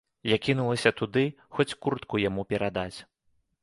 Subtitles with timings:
[0.29, 1.23] Я кінулася туды,
[1.59, 2.99] хоць куртку яму перадаць.